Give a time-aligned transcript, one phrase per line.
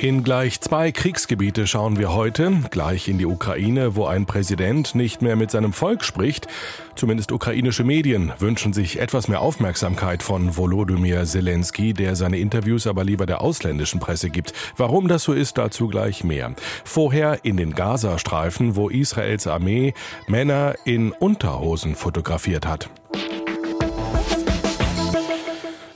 [0.00, 5.22] In gleich zwei Kriegsgebiete schauen wir heute, gleich in die Ukraine, wo ein Präsident nicht
[5.22, 6.46] mehr mit seinem Volk spricht.
[6.94, 13.02] Zumindest ukrainische Medien wünschen sich etwas mehr Aufmerksamkeit von Volodymyr Zelensky, der seine Interviews aber
[13.02, 14.52] lieber der ausländischen Presse gibt.
[14.76, 16.54] Warum das so ist, dazu gleich mehr.
[16.84, 19.94] Vorher in den Gazastreifen, wo Israels Armee
[20.28, 22.88] Männer in Unterhosen fotografiert hat.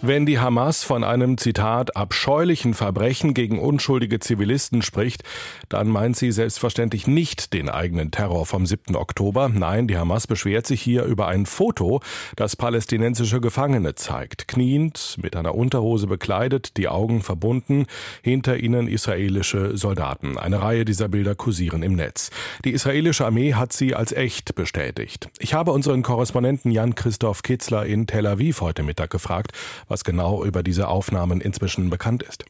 [0.05, 5.23] Wenn die Hamas von einem Zitat abscheulichen Verbrechen gegen unschuldige Zivilisten spricht,
[5.69, 8.97] dann meint sie selbstverständlich nicht den eigenen Terror vom 7.
[8.97, 9.49] Oktober.
[9.49, 12.01] Nein, die Hamas beschwert sich hier über ein Foto,
[12.35, 14.49] das palästinensische Gefangene zeigt.
[14.49, 17.87] Kniend, mit einer Unterhose bekleidet, die Augen verbunden,
[18.23, 20.37] hinter ihnen israelische Soldaten.
[20.37, 22.31] Eine Reihe dieser Bilder kursieren im Netz.
[22.65, 25.31] Die israelische Armee hat sie als echt bestätigt.
[25.39, 29.53] Ich habe unseren Korrespondenten Jan-Christoph Kitzler in Tel Aviv heute Mittag gefragt,
[29.93, 32.45] was genau über diese Aufnahmen inzwischen bekannt ist.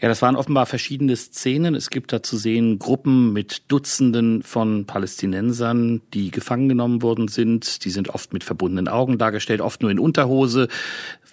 [0.00, 1.74] Ja, das waren offenbar verschiedene Szenen.
[1.74, 7.84] Es gibt da zu sehen Gruppen mit Dutzenden von Palästinensern, die gefangen genommen worden sind.
[7.84, 10.68] Die sind oft mit verbundenen Augen dargestellt, oft nur in Unterhose.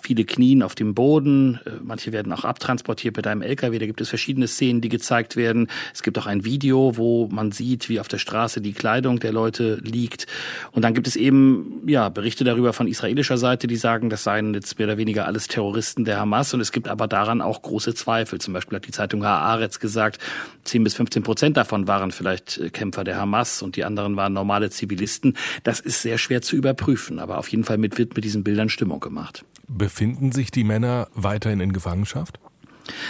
[0.02, 1.60] Viele knien auf dem Boden.
[1.66, 3.80] Äh, manche werden auch abtransportiert mit einem LKW.
[3.80, 5.68] Da gibt es verschiedene Szenen, die gezeigt werden.
[5.94, 9.32] Es gibt auch ein Video, wo man sieht, wie auf der Straße die Kleidung der
[9.32, 10.28] Leute liegt.
[10.72, 14.54] Und dann gibt es eben, ja, Berichte darüber von israelischer Seite, die sagen, das seien
[14.54, 16.54] jetzt mehr oder weniger alles Terroristen der Hamas.
[16.54, 18.40] Und es gibt aber daran auch große Zweifel.
[18.40, 20.20] Zum Beispiel hat die Zeitung Haaretz gesagt,
[20.64, 24.34] 10 bis 15 Prozent davon waren vielleicht äh, Kämpfer der Hamas und die anderen waren
[24.34, 25.38] normale Zivilisten.
[25.64, 28.70] Das ist sehr schwer zu überprüfen, aber auf jeden Fall mit, wird mit diesen Bildern
[28.70, 29.44] Stimmung gemacht.
[29.92, 32.40] Befinden sich die Männer weiterhin in Gefangenschaft?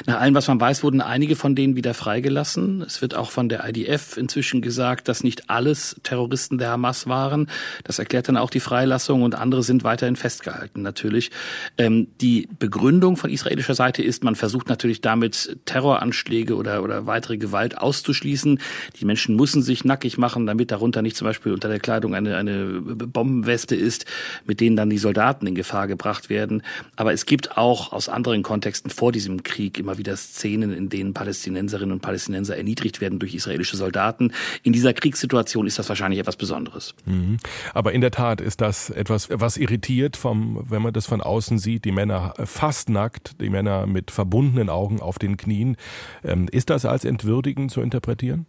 [0.05, 2.81] Nach allem, was man weiß, wurden einige von denen wieder freigelassen.
[2.81, 7.47] Es wird auch von der IDF inzwischen gesagt, dass nicht alles Terroristen der Hamas waren.
[7.83, 11.31] Das erklärt dann auch die Freilassung und andere sind weiterhin festgehalten natürlich.
[11.77, 17.37] Ähm, die Begründung von israelischer Seite ist, man versucht natürlich damit Terroranschläge oder, oder weitere
[17.37, 18.59] Gewalt auszuschließen.
[18.99, 22.37] Die Menschen müssen sich nackig machen, damit darunter nicht zum Beispiel unter der Kleidung eine,
[22.37, 24.05] eine Bombenweste ist,
[24.45, 26.63] mit denen dann die Soldaten in Gefahr gebracht werden.
[26.95, 30.89] Aber es gibt auch aus anderen Kontexten vor diesem Krieg Krieg immer wieder Szenen, in
[30.89, 34.33] denen Palästinenserinnen und Palästinenser erniedrigt werden durch israelische Soldaten.
[34.63, 36.93] In dieser Kriegssituation ist das wahrscheinlich etwas Besonderes.
[37.05, 37.37] Mhm.
[37.73, 41.57] Aber in der Tat ist das etwas, was irritiert, vom, wenn man das von außen
[41.57, 45.77] sieht, die Männer fast nackt, die Männer mit verbundenen Augen auf den Knien.
[46.23, 48.45] Ähm, ist das als entwürdigend zu interpretieren?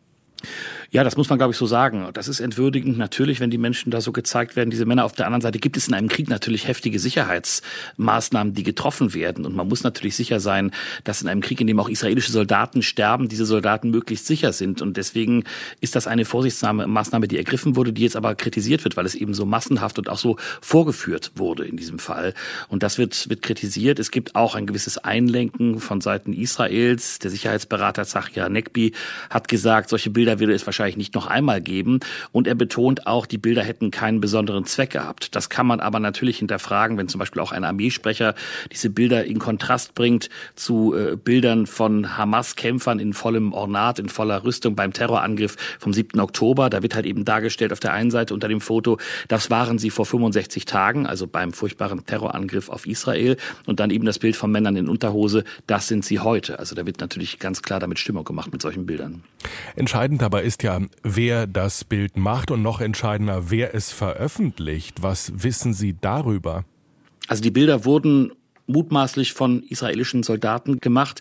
[0.91, 2.07] Ja, das muss man, glaube ich, so sagen.
[2.13, 5.07] Das ist entwürdigend natürlich, wenn die Menschen da so gezeigt werden, diese Männer.
[5.07, 9.47] Auf der anderen Seite gibt es in einem Krieg natürlich heftige Sicherheitsmaßnahmen, die getroffen werden.
[9.47, 10.71] Und man muss natürlich sicher sein,
[11.05, 14.83] dass in einem Krieg, in dem auch israelische Soldaten sterben, diese Soldaten möglichst sicher sind.
[14.83, 15.45] Und deswegen
[15.81, 19.33] ist das eine Vorsichtsmaßnahme, die ergriffen wurde, die jetzt aber kritisiert wird, weil es eben
[19.33, 22.35] so massenhaft und auch so vorgeführt wurde in diesem Fall.
[22.69, 23.99] Und das wird, wird kritisiert.
[23.99, 27.19] Es gibt auch ein gewisses Einlenken von Seiten Israels.
[27.19, 28.93] Der Sicherheitsberater Zachia Nekbi
[29.31, 32.01] hat gesagt, solche Bilder würde es wahrscheinlich nicht noch einmal geben.
[32.33, 35.35] Und er betont auch, die Bilder hätten keinen besonderen Zweck gehabt.
[35.35, 38.35] Das kann man aber natürlich hinterfragen, wenn zum Beispiel auch ein Armeesprecher
[38.71, 44.45] diese Bilder in Kontrast bringt zu äh, Bildern von Hamas-Kämpfern in vollem Ornat, in voller
[44.45, 46.21] Rüstung beim Terrorangriff vom 7.
[46.21, 46.71] Oktober.
[46.71, 48.99] Da wird halt eben dargestellt auf der einen Seite unter dem Foto,
[49.29, 53.37] das waren sie vor 65 Tagen, also beim furchtbaren Terrorangriff auf Israel.
[53.67, 56.59] Und dann eben das Bild von Männern in Unterhose, das sind sie heute.
[56.59, 59.23] Also da wird natürlich ganz klar damit Stimmung gemacht mit solchen Bildern.
[59.77, 65.03] Entscheidend dabei ist ja, wer das Bild macht und noch entscheidender, wer es veröffentlicht.
[65.03, 66.65] Was wissen Sie darüber?
[67.29, 68.33] Also die Bilder wurden
[68.67, 71.21] mutmaßlich von israelischen Soldaten gemacht.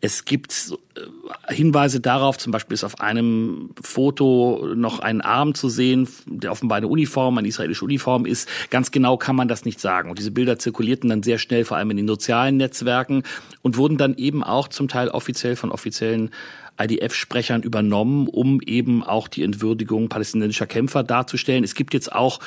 [0.00, 5.68] Es gibt äh, Hinweise darauf, zum Beispiel ist auf einem Foto noch ein Arm zu
[5.68, 8.48] sehen, der offenbar eine Uniform, eine israelische Uniform ist.
[8.70, 10.10] Ganz genau kann man das nicht sagen.
[10.10, 13.22] Und diese Bilder zirkulierten dann sehr schnell, vor allem in den sozialen Netzwerken
[13.62, 16.30] und wurden dann eben auch zum Teil offiziell von offiziellen
[16.78, 21.64] IDF-Sprechern übernommen, um eben auch die Entwürdigung palästinensischer Kämpfer darzustellen.
[21.64, 22.40] Es gibt jetzt auch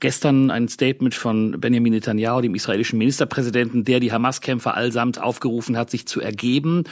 [0.00, 5.90] gestern ein Statement von Benjamin Netanyahu, dem israelischen Ministerpräsidenten, der die Hamas-Kämpfer allsamt aufgerufen hat,
[5.90, 6.84] sich zu ergeben.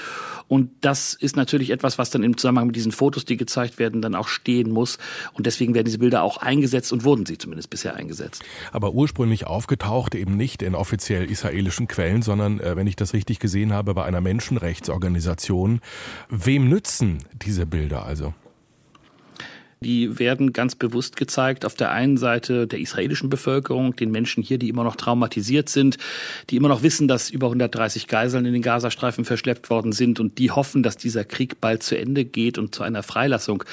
[0.47, 4.03] Und das ist natürlich etwas, was dann im Zusammenhang mit diesen Fotos, die gezeigt werden,
[4.03, 4.99] dann auch stehen muss.
[5.33, 8.45] Und deswegen werden diese Bilder auch eingesetzt und wurden sie zumindest bisher eingesetzt.
[8.73, 13.39] Aber ursprünglich aufgetaucht eben nicht in offiziell israelischen Quellen, sondern, äh, wenn ich das richtig
[13.39, 15.81] gesehen habe, bei einer Menschenrechtsorganisation.
[16.29, 18.35] Wem nützt nützen diese Bilder also?
[19.81, 24.57] Die werden ganz bewusst gezeigt auf der einen Seite der israelischen Bevölkerung, den Menschen hier,
[24.57, 25.99] die immer noch traumatisiert sind,
[26.49, 30.39] die immer noch wissen, dass über 130 Geiseln in den Gazastreifen verschleppt worden sind und
[30.39, 33.65] die hoffen, dass dieser Krieg bald zu Ende geht und zu einer Freilassung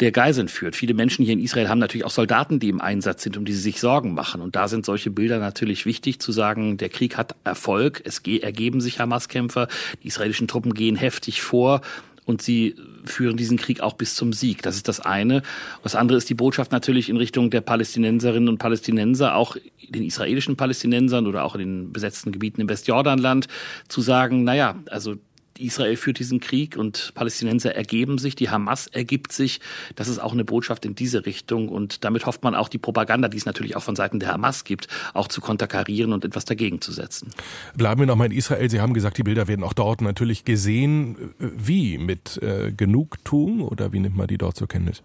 [0.00, 0.76] der Geiseln führt.
[0.76, 3.54] Viele Menschen hier in Israel haben natürlich auch Soldaten, die im Einsatz sind, um die
[3.54, 4.42] sie sich Sorgen machen.
[4.42, 8.82] Und da sind solche Bilder natürlich wichtig, zu sagen, der Krieg hat Erfolg, es ergeben
[8.82, 9.68] sich Hamas-Kämpfer,
[10.02, 11.80] die israelischen Truppen gehen heftig vor
[12.28, 12.76] und sie
[13.06, 14.60] führen diesen Krieg auch bis zum Sieg.
[14.60, 15.40] Das ist das eine.
[15.82, 19.56] Das andere ist die Botschaft natürlich in Richtung der Palästinenserinnen und Palästinenser, auch
[19.88, 23.48] den israelischen Palästinensern oder auch in den besetzten Gebieten im Westjordanland,
[23.88, 25.16] zu sagen, naja, also
[25.60, 29.60] Israel führt diesen Krieg und Palästinenser ergeben sich, die Hamas ergibt sich.
[29.96, 33.28] Das ist auch eine Botschaft in diese Richtung und damit hofft man auch die Propaganda,
[33.28, 36.80] die es natürlich auch von Seiten der Hamas gibt, auch zu konterkarieren und etwas dagegen
[36.80, 37.30] zu setzen.
[37.76, 38.68] Bleiben wir nochmal in Israel.
[38.70, 41.34] Sie haben gesagt, die Bilder werden auch dort natürlich gesehen.
[41.38, 41.98] Wie?
[41.98, 45.02] Mit äh, Genugtuung oder wie nimmt man die dort zur Kenntnis?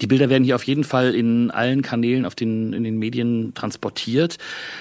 [0.00, 3.54] Die Bilder werden hier auf jeden Fall in allen Kanälen auf den, in den Medien
[3.54, 4.36] transportiert.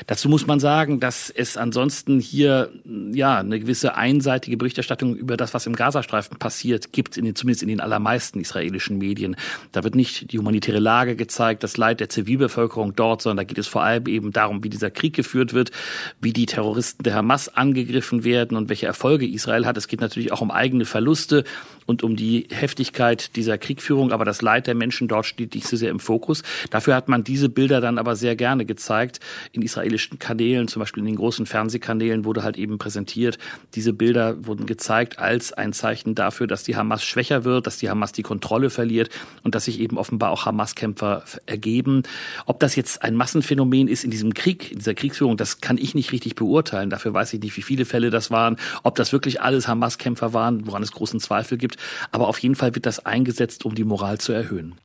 [0.08, 2.72] Dazu muss man sagen, dass es ansonsten hier
[3.12, 7.64] ja eine gewisse einseitige Berichterstattung über das, was im Gazastreifen passiert, gibt, in den, zumindest
[7.64, 9.36] in den allermeisten israelischen Medien.
[9.72, 13.58] Da wird nicht die humanitäre Lage gezeigt, das Leid der Zivilbevölkerung dort, sondern da geht
[13.58, 15.72] es vor allem eben darum, wie dieser Krieg geführt wird,
[16.20, 19.78] wie die Terroristen der Hamas angegriffen werden und welche Erfolge Israel hat.
[19.78, 21.46] Es geht natürlich auch um eigene Verluste
[21.86, 25.78] und um die Heftigkeit dieser Kriegführung, aber das Leid der Menschen dort steht nicht so
[25.78, 26.44] sehr im Fokus.
[26.70, 29.20] Dafür hat man diese Bilder dann aber sehr gerne gezeigt
[29.52, 33.38] in israelischen Kanälen, zum Beispiel in den großen Fernsehkanälen wurde halt eben präsentiert.
[33.76, 37.90] Diese Bilder wurden gezeigt als ein Zeichen dafür, dass die Hamas schwächer wird, dass die
[37.90, 39.10] Hamas die Kontrolle verliert
[39.44, 42.04] und dass sich eben offenbar auch Hamas-Kämpfer ergeben.
[42.46, 45.96] Ob das jetzt ein Massenphänomen ist in diesem Krieg, in dieser Kriegsführung, das kann ich
[45.96, 46.90] nicht richtig beurteilen.
[46.90, 50.66] Dafür weiß ich nicht, wie viele Fälle das waren, ob das wirklich alles Hamas-Kämpfer waren,
[50.68, 51.75] woran es großen Zweifel gibt.
[52.12, 54.76] Aber auf jeden Fall wird das eingesetzt, um die Moral zu erhöhen.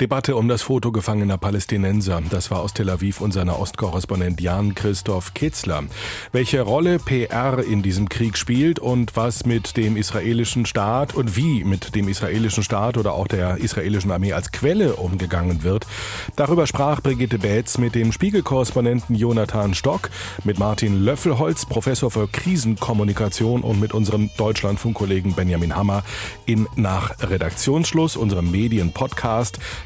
[0.00, 2.22] Debatte um das Foto gefangener Palästinenser.
[2.30, 5.84] Das war aus Tel Aviv unser Ostkorrespondent Jan-Christoph Kitzler.
[6.32, 11.64] Welche Rolle PR in diesem Krieg spielt und was mit dem israelischen Staat und wie
[11.64, 15.86] mit dem israelischen Staat oder auch der israelischen Armee als Quelle umgegangen wird,
[16.36, 20.10] darüber sprach Brigitte Betz mit dem Spiegelkorrespondenten Jonathan Stock,
[20.44, 26.02] mit Martin Löffelholz, Professor für Krisenkommunikation und mit unserem Deutschlandfunkkollegen Benjamin Hammer
[26.46, 29.31] in Nach Redaktionsschluss, unserem Medienpodcast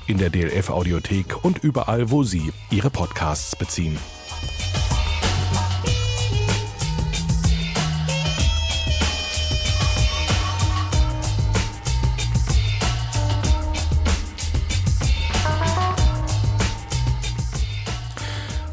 [0.07, 3.97] in der DLF Audiothek und überall, wo Sie Ihre Podcasts beziehen.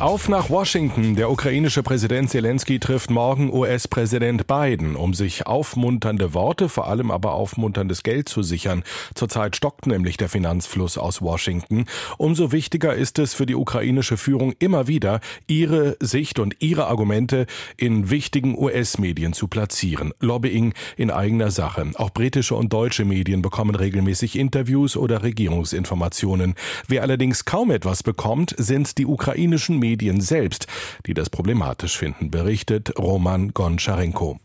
[0.04, 1.16] Auf nach Washington.
[1.16, 7.32] Der ukrainische Präsident Zelensky trifft morgen US-Präsident Biden, um sich aufmunternde Worte, vor allem aber
[7.32, 8.84] aufmunterndes Geld zu sichern.
[9.16, 11.86] Zurzeit stockt nämlich der Finanzfluss aus Washington.
[12.18, 17.46] Umso wichtiger ist es für die ukrainische Führung immer wieder, ihre Sicht und ihre Argumente
[17.78, 20.12] in wichtigen US-Medien zu platzieren.
[20.20, 21.90] Lobbying in eigener Sache.
[21.96, 26.56] Auch britische und deutsche Medien bekommen regelmäßig Interviews oder Regierungsinformationen.
[26.90, 30.66] Wer allerdings kaum etwas bekommt, sind die ukrainischen Medien Medien selbst,
[31.06, 34.40] die das problematisch finden, berichtet Roman Goncharenko.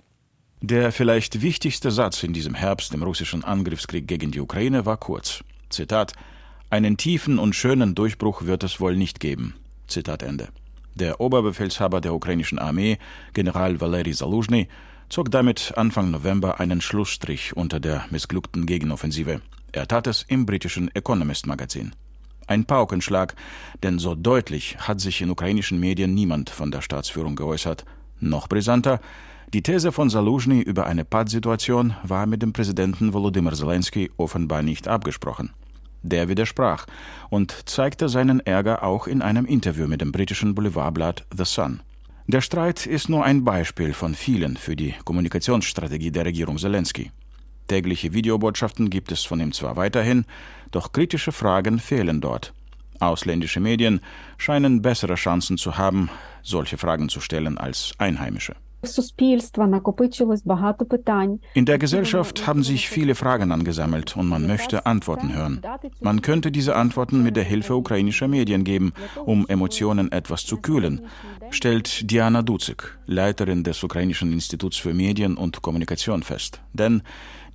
[0.61, 5.43] Der vielleicht wichtigste Satz in diesem Herbst im russischen Angriffskrieg gegen die Ukraine war kurz.
[5.71, 6.13] Zitat:
[6.69, 9.55] Einen tiefen und schönen Durchbruch wird es wohl nicht geben.
[9.87, 10.49] Zitat Ende.
[10.95, 12.99] Der Oberbefehlshaber der ukrainischen Armee,
[13.33, 14.69] General Valery Saluzhny,
[15.09, 19.41] zog damit Anfang November einen Schlussstrich unter der missglückten Gegenoffensive.
[19.73, 21.93] Er tat es im britischen Economist Magazin.
[22.49, 23.35] Ein Paukenschlag,
[23.83, 27.85] denn so deutlich hat sich in ukrainischen Medien niemand von der Staatsführung geäußert.
[28.21, 29.01] Noch brisanter,
[29.53, 34.89] die These von Saluzhny über eine Pattsituation war mit dem Präsidenten Volodymyr Zelensky offenbar nicht
[34.89, 35.51] abgesprochen.
[36.03, 36.87] Der widersprach
[37.29, 41.81] und zeigte seinen Ärger auch in einem Interview mit dem britischen Boulevardblatt The Sun.
[42.27, 47.11] Der Streit ist nur ein Beispiel von vielen für die Kommunikationsstrategie der Regierung Zelensky.
[47.69, 50.25] Tägliche Videobotschaften gibt es von ihm zwar weiterhin,
[50.71, 52.53] doch kritische Fragen fehlen dort.
[52.99, 54.01] Ausländische Medien
[54.39, 56.11] scheinen bessere Chancen zu haben,
[56.43, 58.57] solche Fragen zu stellen als einheimische.
[61.55, 65.61] In der Gesellschaft haben sich viele Fragen angesammelt und man möchte Antworten hören.
[66.01, 68.93] Man könnte diese Antworten mit der Hilfe ukrainischer Medien geben,
[69.25, 71.01] um Emotionen etwas zu kühlen,
[71.51, 76.61] stellt Diana Duzik, Leiterin des Ukrainischen Instituts für Medien und Kommunikation fest.
[76.73, 77.03] Denn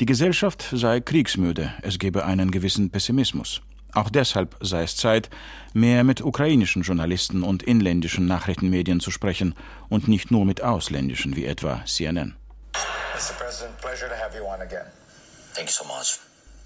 [0.01, 3.61] die Gesellschaft sei kriegsmüde, es gebe einen gewissen Pessimismus.
[3.93, 5.29] Auch deshalb sei es Zeit,
[5.73, 9.53] mehr mit ukrainischen Journalisten und inländischen Nachrichtenmedien zu sprechen
[9.89, 12.35] und nicht nur mit ausländischen wie etwa CNN.
[13.13, 13.33] Mr.
[13.37, 14.85] President, pleasure to have you on again.
[15.53, 16.19] Thank you so much.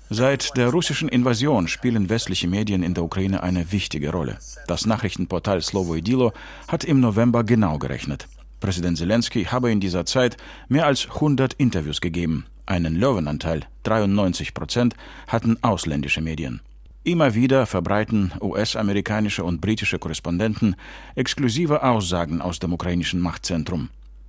[0.10, 4.38] Seit der russischen Invasion spielen westliche Medien in der Ukraine eine wichtige Rolle.
[4.66, 6.32] Das Nachrichtenportal Slovo i Dilo
[6.70, 8.30] hat im November genau gerechnet.
[8.62, 10.38] Präsident Zelensky habe in dieser Zeit
[10.70, 12.46] mehr als 100 Interviews gegeben.
[12.66, 14.96] Einen Löwenanteil, 93 Prozent,
[15.28, 16.62] hatten ausländische Medien.
[17.08, 20.76] Immer wieder verbreiten US-amerikanische und britische Korrespondenten
[21.16, 23.88] exklusive Aussagen aus dem ukrainischen Machtzentrum.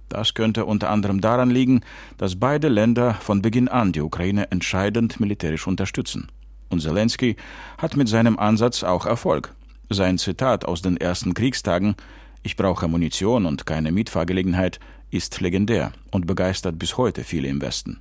[0.08, 1.80] Das könnte unter anderem daran liegen,
[2.18, 6.28] dass beide Länder von Beginn an die Ukraine entscheidend militärisch unterstützen.
[6.68, 7.34] Und Zelensky
[7.78, 9.56] hat mit seinem Ansatz auch Erfolg.
[9.90, 11.96] Sein Zitat aus den ersten Kriegstagen
[12.44, 14.78] Ich brauche Munition und keine Mietfahrgelegenheit
[15.10, 17.98] ist legendär und begeistert bis heute viele im Westen.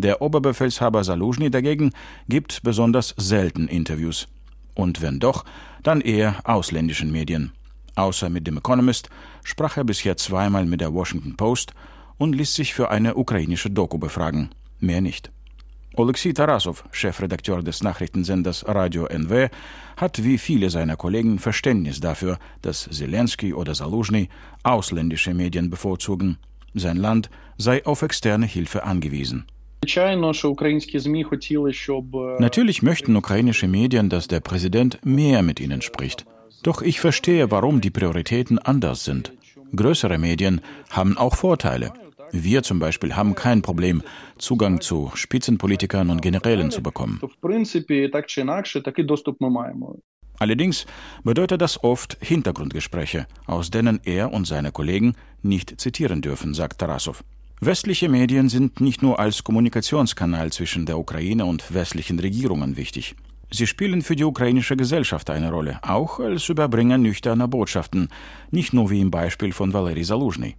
[0.00, 1.92] Der Oberbefehlshaber Saluzhny dagegen
[2.26, 4.28] gibt besonders selten Interviews.
[4.74, 5.44] Und wenn doch,
[5.82, 7.52] dann eher ausländischen Medien.
[7.96, 9.10] Außer mit dem Economist
[9.44, 11.74] sprach er bisher zweimal mit der Washington Post
[12.16, 14.48] und ließ sich für eine ukrainische Doku befragen.
[14.78, 15.30] Mehr nicht.
[15.94, 19.50] Alexei Tarasov, Chefredakteur des Nachrichtensenders Radio NW,
[19.98, 24.30] hat wie viele seiner Kollegen Verständnis dafür, dass Zelensky oder Saluzhny
[24.62, 26.38] ausländische Medien bevorzugen.
[26.72, 27.28] Sein Land
[27.58, 29.44] sei auf externe Hilfe angewiesen.
[32.38, 36.26] Natürlich möchten ukrainische Medien, dass der Präsident mehr mit ihnen spricht.
[36.62, 39.32] Doch ich verstehe, warum die Prioritäten anders sind.
[39.74, 40.60] Größere Medien
[40.90, 41.92] haben auch Vorteile.
[42.30, 44.02] Wir zum Beispiel haben kein Problem,
[44.36, 47.20] Zugang zu Spitzenpolitikern und Generälen zu bekommen.
[50.38, 50.86] Allerdings
[51.24, 57.24] bedeutet das oft Hintergrundgespräche, aus denen er und seine Kollegen nicht zitieren dürfen, sagt Tarasov.
[57.62, 63.16] Westliche Medien sind nicht nur als Kommunikationskanal zwischen der Ukraine und westlichen Regierungen wichtig.
[63.50, 68.08] Sie spielen für die ukrainische Gesellschaft eine Rolle, auch als Überbringer nüchterner Botschaften,
[68.50, 70.56] nicht nur wie im Beispiel von Valery Saluzhny.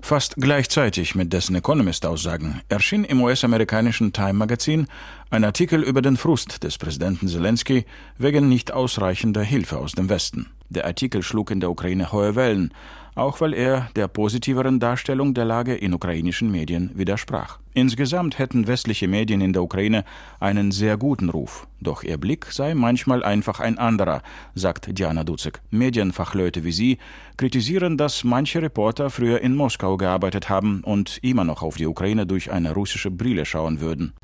[0.00, 4.86] Fast gleichzeitig mit dessen Economist-Aussagen erschien im US-amerikanischen Time-Magazin
[5.28, 7.84] ein Artikel über den Frust des Präsidenten Zelensky
[8.16, 10.46] wegen nicht ausreichender Hilfe aus dem Westen.
[10.70, 12.72] Der Artikel schlug in der Ukraine hohe Wellen,
[13.18, 17.58] auch weil er der positiveren Darstellung der Lage in ukrainischen Medien widersprach.
[17.74, 20.04] Insgesamt hätten westliche Medien in der Ukraine
[20.40, 24.22] einen sehr guten Ruf, doch ihr Blick sei manchmal einfach ein anderer,
[24.54, 25.60] sagt Diana Duzek.
[25.70, 26.98] Medienfachleute wie sie
[27.36, 32.26] kritisieren, dass manche Reporter früher in Moskau gearbeitet haben und immer noch auf die Ukraine
[32.26, 34.14] durch eine russische Brille schauen würden.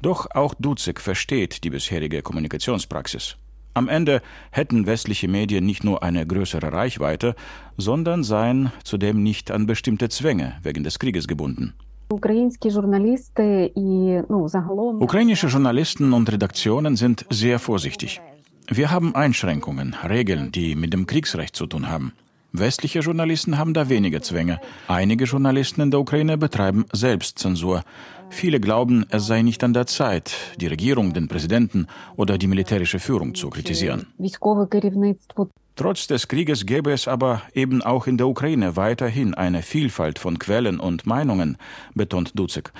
[0.00, 3.36] Doch auch Duzek versteht die bisherige Kommunikationspraxis.
[3.74, 7.34] Am Ende hätten westliche Medien nicht nur eine größere Reichweite,
[7.78, 11.72] sondern seien zudem nicht an bestimmte Zwänge wegen des Krieges gebunden.
[12.10, 12.68] Ukrainische
[15.46, 18.20] Journalisten und Redaktionen sind sehr vorsichtig.
[18.68, 22.12] Wir haben Einschränkungen, Regeln, die mit dem Kriegsrecht zu tun haben.
[22.52, 24.60] Westliche Journalisten haben da weniger Zwänge.
[24.86, 27.82] Einige Journalisten in der Ukraine betreiben Selbstzensur.
[28.28, 32.98] Viele glauben, es sei nicht an der Zeit, die Regierung, den Präsidenten oder die militärische
[32.98, 34.06] Führung zu kritisieren.
[35.76, 40.38] Trotz des Krieges gäbe es aber eben auch in der Ukraine weiterhin eine Vielfalt von
[40.38, 41.56] Quellen und Meinungen,
[41.94, 42.72] betont Duzek.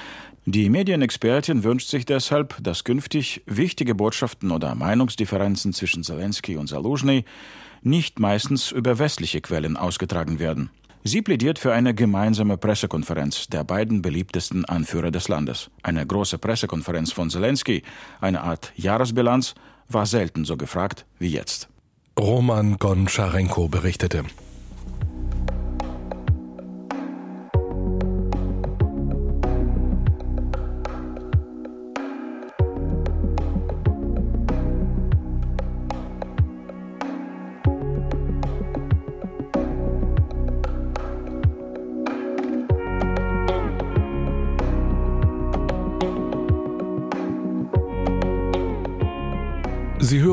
[0.45, 7.25] Die Medienexpertin wünscht sich deshalb, dass künftig wichtige Botschaften oder Meinungsdifferenzen zwischen Zelensky und Saluzhny
[7.83, 10.71] nicht meistens über westliche Quellen ausgetragen werden.
[11.05, 15.69] Sie plädiert für eine gemeinsame Pressekonferenz der beiden beliebtesten Anführer des Landes.
[15.83, 17.83] Eine große Pressekonferenz von Zelensky,
[18.21, 19.55] eine Art Jahresbilanz,
[19.89, 21.69] war selten so gefragt wie jetzt.
[22.19, 24.25] Roman Goncharenko berichtete.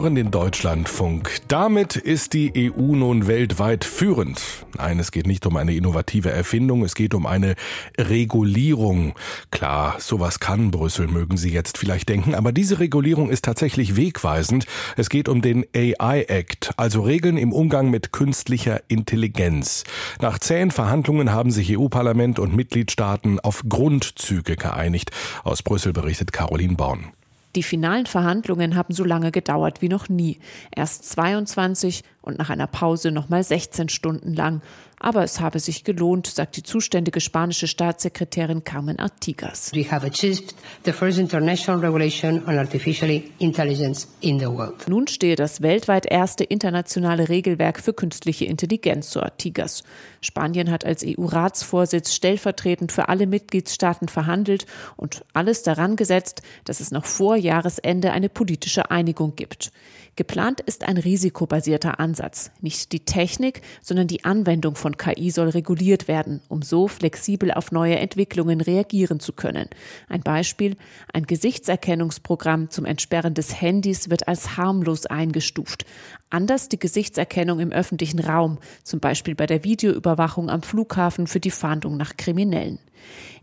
[0.09, 1.37] Hören den Deutschlandfunk.
[1.49, 4.65] Damit ist die EU nun weltweit führend.
[4.75, 7.53] Nein, es geht nicht um eine innovative Erfindung, es geht um eine
[7.95, 9.13] Regulierung.
[9.51, 14.65] Klar, sowas kann Brüssel, mögen Sie jetzt vielleicht denken, aber diese Regulierung ist tatsächlich wegweisend.
[14.97, 19.83] Es geht um den AI Act, also Regeln im Umgang mit künstlicher Intelligenz.
[20.21, 25.11] Nach zähen Verhandlungen haben sich EU-Parlament und Mitgliedstaaten auf Grundzüge geeinigt.
[25.43, 27.11] Aus Brüssel berichtet Caroline Born.
[27.55, 30.39] Die finalen Verhandlungen haben so lange gedauert wie noch nie.
[30.75, 34.61] Erst 22, und nach einer Pause nochmal 16 Stunden lang.
[34.99, 39.71] Aber es habe sich gelohnt, sagt die zuständige spanische Staatssekretärin Carmen Artigas.
[39.73, 40.53] We have achieved
[40.83, 44.87] the first international regulation on artificial intelligence in the world.
[44.89, 49.83] Nun stehe das weltweit erste internationale Regelwerk für künstliche Intelligenz, so Artigas.
[50.21, 54.65] Spanien hat als EU-Ratsvorsitz stellvertretend für alle Mitgliedstaaten verhandelt
[54.97, 59.71] und alles daran gesetzt, dass es noch vor Jahresende eine politische Einigung gibt.
[60.19, 62.51] Geplant ist ein risikobasierter Ansatz.
[62.59, 67.71] Nicht die Technik, sondern die Anwendung von KI soll reguliert werden, um so flexibel auf
[67.71, 69.69] neue Entwicklungen reagieren zu können.
[70.07, 70.75] Ein Beispiel,
[71.13, 75.85] ein Gesichtserkennungsprogramm zum Entsperren des Handys wird als harmlos eingestuft.
[76.29, 81.51] Anders die Gesichtserkennung im öffentlichen Raum, zum Beispiel bei der Videoüberwachung am Flughafen für die
[81.51, 82.79] Fahndung nach Kriminellen.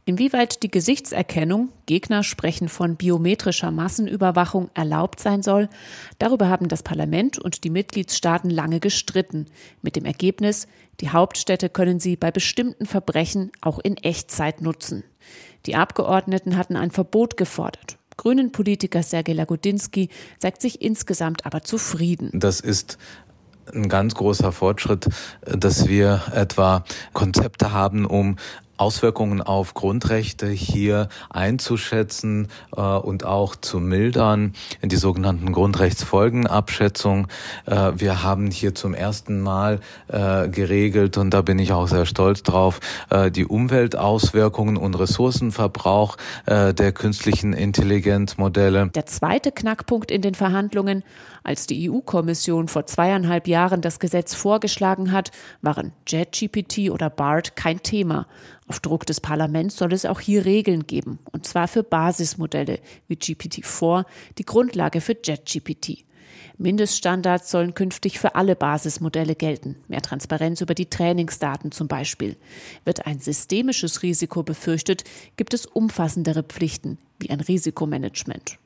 [0.09, 5.69] Inwieweit die Gesichtserkennung, Gegner sprechen von biometrischer Massenüberwachung, erlaubt sein soll,
[6.21, 9.47] darüber haben das Parlament und die Mitgliedstaaten lange gestritten,
[9.83, 10.69] mit dem Ergebnis,
[11.01, 15.03] die Hauptstädte können sie bei bestimmten Verbrechen auch in Echtzeit nutzen.
[15.67, 17.99] Die Abgeordneten hatten ein Verbot gefordert.
[18.17, 20.09] Grünen-Politiker Sergej Lagodinsky
[20.39, 22.31] sagt sich insgesamt aber zufrieden.
[22.33, 22.97] Das ist
[23.75, 25.09] ein ganz großer Fortschritt,
[25.43, 28.37] dass wir etwa Konzepte haben, um
[28.79, 37.29] Auswirkungen auf Grundrechte hier einzuschätzen äh, und auch zu mildern in die sogenannten Grundrechtsfolgenabschätzung.
[37.67, 42.07] Äh, wir haben hier zum ersten Mal äh, geregelt und da bin ich auch sehr
[42.07, 42.81] stolz drauf,
[43.11, 46.17] äh, die Umweltauswirkungen und Ressourcenverbrauch
[46.47, 48.91] äh, der künstlichen Intelligenzmodelle.
[48.95, 51.03] Der zweite Knackpunkt in den Verhandlungen,
[51.43, 55.31] als die EU-Kommission vor zweieinhalb Jahren das Gesetz vorgeschlagen hat,
[55.63, 58.27] waren JetGPT oder BART kein Thema.
[58.69, 63.15] Auf Druck des Parlaments soll es auch hier Regeln geben, und zwar für Basismodelle wie
[63.15, 64.05] GPT-4,
[64.39, 66.05] die Grundlage für JetGPT.
[66.59, 69.77] Mindeststandards sollen künftig für alle Basismodelle gelten.
[69.89, 72.37] Mehr Transparenz über die Trainingsdaten zum Beispiel.
[72.85, 75.05] Wird ein systemisches Risiko befürchtet,
[75.37, 78.59] gibt es umfassendere Pflichten, wie ein Risikomanagement.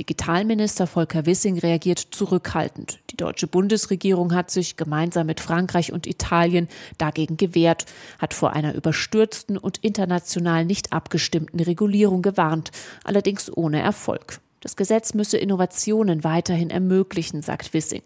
[0.00, 3.00] Digitalminister Volker Wissing reagiert zurückhaltend.
[3.10, 7.86] Die deutsche Bundesregierung hat sich gemeinsam mit Frankreich und Italien dagegen gewehrt,
[8.18, 12.70] hat vor einer überstürzten und international nicht abgestimmten Regulierung gewarnt,
[13.02, 14.40] allerdings ohne Erfolg.
[14.60, 18.02] Das Gesetz müsse Innovationen weiterhin ermöglichen, sagt Wissing.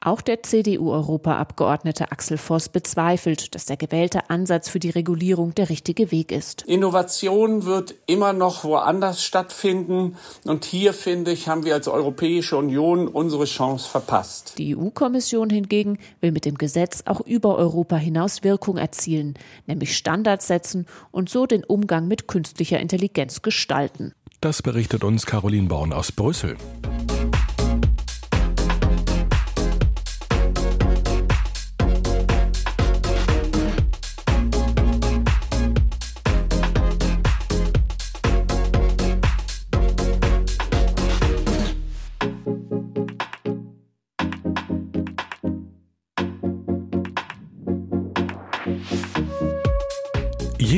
[0.00, 6.12] Auch der CDU-Europaabgeordnete Axel Voss bezweifelt, dass der gewählte Ansatz für die Regulierung der richtige
[6.12, 6.62] Weg ist.
[6.62, 10.16] Innovation wird immer noch woanders stattfinden.
[10.44, 14.58] Und hier, finde ich, haben wir als Europäische Union unsere Chance verpasst.
[14.58, 19.34] Die EU-Kommission hingegen will mit dem Gesetz auch über Europa hinaus Wirkung erzielen,
[19.66, 24.12] nämlich Standards setzen und so den Umgang mit künstlicher Intelligenz gestalten.
[24.46, 26.56] Das berichtet uns Caroline Born aus Brüssel.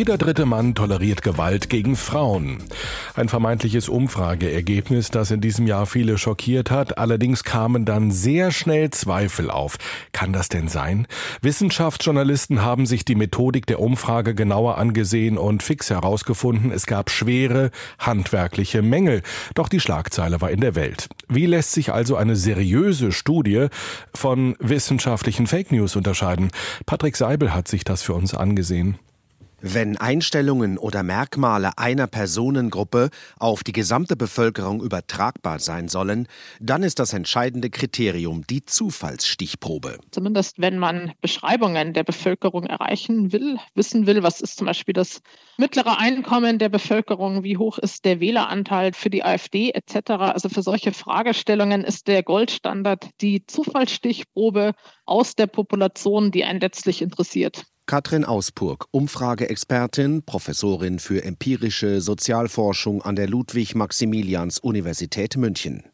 [0.09, 2.63] Jeder dritte Mann toleriert Gewalt gegen Frauen.
[3.15, 6.97] Ein vermeintliches Umfrageergebnis, das in diesem Jahr viele schockiert hat.
[6.97, 9.77] Allerdings kamen dann sehr schnell Zweifel auf.
[10.13, 11.07] Kann das denn sein?
[11.43, 17.71] Wissenschaftsjournalisten haben sich die Methodik der Umfrage genauer angesehen und fix herausgefunden, es gab schwere
[17.99, 19.21] handwerkliche Mängel.
[19.55, 21.11] Doch die Schlagzeile war in der Welt.
[21.29, 23.67] Wie lässt sich also eine seriöse Studie
[24.15, 26.49] von wissenschaftlichen Fake News unterscheiden?
[26.87, 28.99] Patrick Seibel hat sich das für uns angesehen.
[29.61, 36.29] Wenn Einstellungen oder Merkmale einer Personengruppe auf die gesamte Bevölkerung übertragbar sein sollen,
[36.61, 39.99] dann ist das entscheidende Kriterium die Zufallsstichprobe.
[40.13, 45.23] Zumindest wenn man Beschreibungen der Bevölkerung erreichen will, wissen will, was ist zum Beispiel das
[45.57, 50.11] mittlere Einkommen der Bevölkerung, wie hoch ist der Wähleranteil für die AfD etc.
[50.11, 57.03] Also für solche Fragestellungen ist der Goldstandard die Zufallsstichprobe aus der Population, die einen letztlich
[57.03, 57.65] interessiert.
[57.89, 65.85] Katrin Auspurg, Umfrageexpertin, Professorin für empirische Sozialforschung an der Ludwig-Maximilians-Universität München.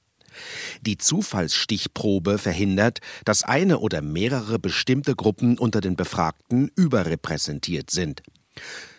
[0.82, 8.24] Die Zufallsstichprobe verhindert, dass eine oder mehrere bestimmte Gruppen unter den Befragten überrepräsentiert sind.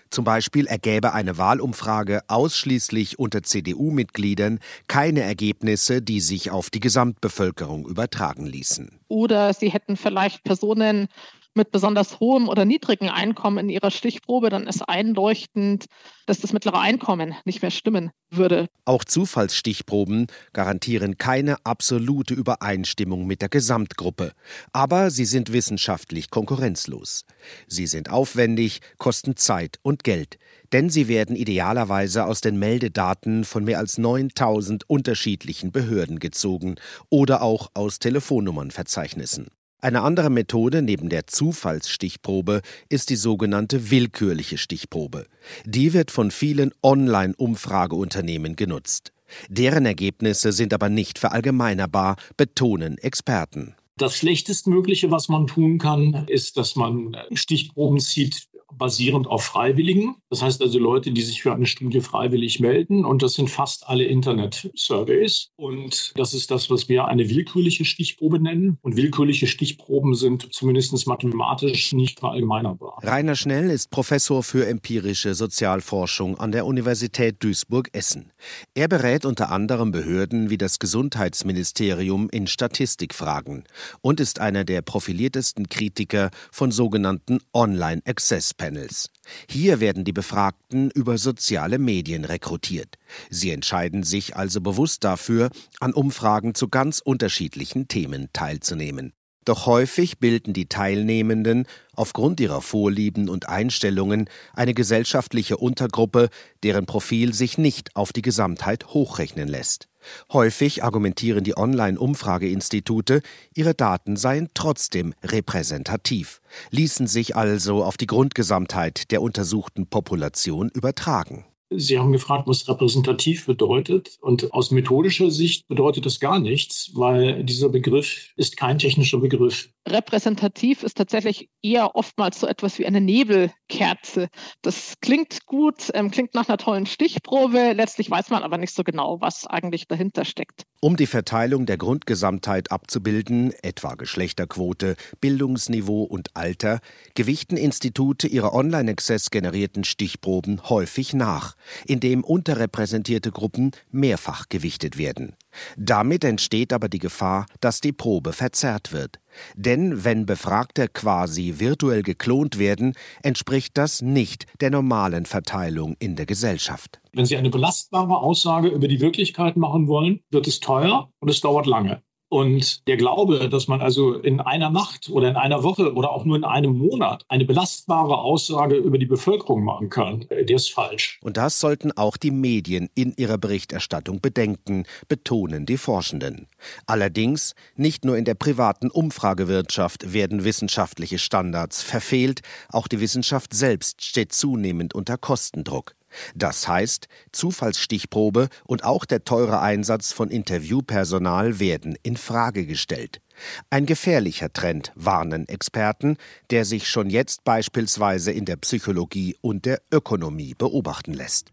[0.09, 7.87] Zum Beispiel ergäbe eine Wahlumfrage ausschließlich unter CDU-Mitgliedern keine Ergebnisse, die sich auf die Gesamtbevölkerung
[7.87, 9.01] übertragen ließen.
[9.09, 11.09] Oder sie hätten vielleicht Personen
[11.55, 15.85] mit besonders hohem oder niedrigem Einkommen in ihrer Stichprobe, dann ist einleuchtend,
[16.25, 18.67] dass das mittlere Einkommen nicht mehr stimmen würde.
[18.83, 24.33] Auch Zufallsstichproben garantieren keine absolute Übereinstimmung mit der Gesamtgruppe,
[24.73, 27.25] aber sie sind wissenschaftlich konkurrenzlos.
[27.67, 30.37] Sie sind aufwendig, kosten Zeit und Geld,
[30.73, 36.75] denn sie werden idealerweise aus den Meldedaten von mehr als 9000 unterschiedlichen Behörden gezogen
[37.09, 39.47] oder auch aus Telefonnummernverzeichnissen.
[39.81, 45.27] Eine andere Methode neben der Zufallsstichprobe ist die sogenannte willkürliche Stichprobe.
[45.65, 49.11] Die wird von vielen Online-Umfrageunternehmen genutzt.
[49.49, 53.75] Deren Ergebnisse sind aber nicht verallgemeinerbar, betonen Experten.
[53.97, 60.15] Das schlechtestmögliche, was man tun kann, ist, dass man Stichproben zieht, basierend auf Freiwilligen.
[60.29, 63.05] Das heißt also Leute, die sich für eine Studie freiwillig melden.
[63.05, 65.49] Und das sind fast alle Internet-Surveys.
[65.55, 68.77] Und das ist das, was wir eine willkürliche Stichprobe nennen.
[68.81, 72.99] Und willkürliche Stichproben sind zumindest mathematisch nicht verallgemeinerbar.
[73.01, 78.31] Rainer Schnell ist Professor für empirische Sozialforschung an der Universität Duisburg-Essen.
[78.73, 83.63] Er berät unter anderem Behörden wie das Gesundheitsministerium in Statistikfragen
[84.01, 88.64] und ist einer der profiliertesten Kritiker von sogenannten Online-Access-Panels.
[88.65, 89.11] Panels.
[89.47, 92.95] Hier werden die Befragten über soziale Medien rekrutiert.
[93.29, 99.13] Sie entscheiden sich also bewusst dafür, an Umfragen zu ganz unterschiedlichen Themen teilzunehmen.
[99.45, 106.29] Doch häufig bilden die Teilnehmenden aufgrund ihrer Vorlieben und Einstellungen eine gesellschaftliche Untergruppe,
[106.63, 109.87] deren Profil sich nicht auf die Gesamtheit hochrechnen lässt.
[110.31, 113.21] Häufig argumentieren die Online-Umfrageinstitute,
[113.53, 116.41] ihre Daten seien trotzdem repräsentativ,
[116.71, 121.45] ließen sich also auf die Grundgesamtheit der untersuchten Population übertragen.
[121.71, 124.17] Sie haben gefragt, was repräsentativ bedeutet.
[124.21, 129.69] Und aus methodischer Sicht bedeutet das gar nichts, weil dieser Begriff ist kein technischer Begriff.
[129.87, 134.29] Repräsentativ ist tatsächlich eher oftmals so etwas wie eine Nebelkerze.
[134.61, 137.73] Das klingt gut, ähm, klingt nach einer tollen Stichprobe.
[137.73, 140.63] Letztlich weiß man aber nicht so genau, was eigentlich dahinter steckt.
[140.79, 146.79] Um die Verteilung der Grundgesamtheit abzubilden, etwa Geschlechterquote, Bildungsniveau und Alter,
[147.13, 155.35] gewichten Institute ihre Online-Access generierten Stichproben häufig nach, indem unterrepräsentierte Gruppen mehrfach gewichtet werden.
[155.77, 159.19] Damit entsteht aber die Gefahr, dass die Probe verzerrt wird.
[159.55, 166.25] Denn wenn Befragte quasi virtuell geklont werden, entspricht das nicht der normalen Verteilung in der
[166.25, 167.01] Gesellschaft.
[167.13, 171.41] Wenn Sie eine belastbare Aussage über die Wirklichkeit machen wollen, wird es teuer und es
[171.41, 172.01] dauert lange.
[172.35, 176.25] Und der Glaube, dass man also in einer Nacht oder in einer Woche oder auch
[176.25, 181.17] nur in einem Monat eine belastbare Aussage über die Bevölkerung machen kann, der ist falsch.
[181.23, 186.47] Und das sollten auch die Medien in ihrer Berichterstattung bedenken, betonen die Forschenden.
[186.85, 194.03] Allerdings, nicht nur in der privaten Umfragewirtschaft werden wissenschaftliche Standards verfehlt, auch die Wissenschaft selbst
[194.03, 195.95] steht zunehmend unter Kostendruck.
[196.35, 203.21] Das heißt, Zufallsstichprobe und auch der teure Einsatz von Interviewpersonal werden in Frage gestellt.
[203.69, 206.17] Ein gefährlicher Trend, warnen Experten,
[206.51, 211.51] der sich schon jetzt beispielsweise in der Psychologie und der Ökonomie beobachten lässt.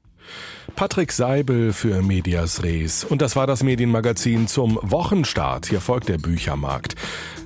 [0.76, 3.04] Patrick Seibel für Medias Res.
[3.04, 5.66] Und das war das Medienmagazin zum Wochenstart.
[5.66, 6.94] Hier folgt der Büchermarkt.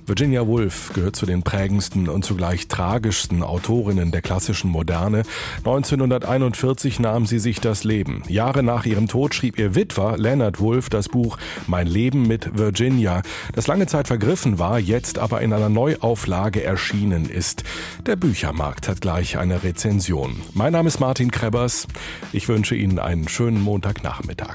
[0.07, 5.25] Virginia Woolf gehört zu den prägendsten und zugleich tragischsten Autorinnen der klassischen Moderne.
[5.59, 8.23] 1941 nahm sie sich das Leben.
[8.29, 13.23] Jahre nach ihrem Tod schrieb ihr Witwer Leonard Woolf das Buch Mein Leben mit Virginia,
[13.53, 17.65] das lange Zeit vergriffen war, jetzt aber in einer Neuauflage erschienen ist.
[18.07, 20.37] Der Büchermarkt hat gleich eine Rezension.
[20.55, 21.89] Mein Name ist Martin Krebbers.
[22.33, 24.55] Ich wünsche Ihnen einen schönen Montagnachmittag.